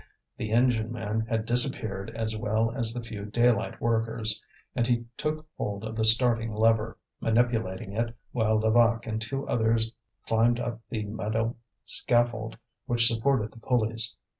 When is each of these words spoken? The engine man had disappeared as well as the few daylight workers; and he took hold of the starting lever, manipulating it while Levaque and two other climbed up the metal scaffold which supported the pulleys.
The 0.35 0.49
engine 0.51 0.91
man 0.91 1.27
had 1.29 1.45
disappeared 1.45 2.09
as 2.15 2.35
well 2.35 2.71
as 2.71 2.91
the 2.91 3.03
few 3.03 3.23
daylight 3.25 3.79
workers; 3.79 4.41
and 4.75 4.87
he 4.87 5.05
took 5.15 5.45
hold 5.59 5.83
of 5.83 5.95
the 5.95 6.05
starting 6.05 6.55
lever, 6.55 6.97
manipulating 7.19 7.93
it 7.95 8.15
while 8.31 8.55
Levaque 8.59 9.05
and 9.05 9.21
two 9.21 9.47
other 9.47 9.77
climbed 10.25 10.59
up 10.59 10.81
the 10.89 11.05
metal 11.05 11.55
scaffold 11.83 12.57
which 12.87 13.05
supported 13.07 13.51
the 13.51 13.59
pulleys. 13.59 14.15